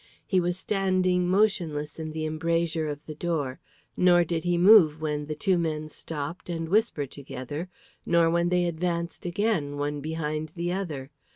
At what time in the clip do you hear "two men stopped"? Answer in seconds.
5.35-6.49